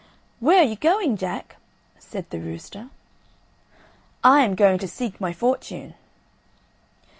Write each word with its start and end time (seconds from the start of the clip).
"Where 0.39 0.61
are 0.61 0.65
you 0.65 0.77
going, 0.77 1.15
Jack?" 1.15 1.57
said 1.99 2.27
the 2.31 2.39
rooster. 2.39 2.89
"I 4.23 4.41
am 4.43 4.55
going 4.55 4.79
to 4.79 4.87
seek 4.87 5.21
my 5.21 5.31
fortune." 5.31 5.93